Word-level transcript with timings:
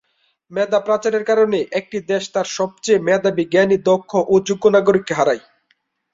মেধা 0.51 0.79
পাচারের 0.87 1.23
কারণে 1.25 1.59
একটি 1.79 1.97
দেশ 2.09 2.23
তার 2.33 2.47
সবচেয়ে 2.57 3.03
মেধাবী, 3.07 3.43
জ্ঞানী, 3.51 3.77
দক্ষ 3.89 4.11
ও 4.25 4.45
যোগ্য 4.47 4.65
নাগরিককে 4.75 5.13
হারায়। 5.13 5.41